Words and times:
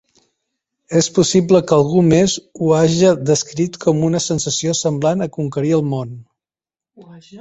És 1.01 1.09
possible 1.17 1.59
que 1.71 1.75
algú 1.81 2.01
més 2.07 2.33
ho 2.61 2.71
haja 2.77 3.11
descrit 3.31 3.77
com 3.85 4.01
una 4.09 4.23
sensació 4.29 4.75
semblant 4.81 5.23
a 5.27 5.33
"conquerir 5.37 5.75
el 5.81 5.85
món". 5.95 6.17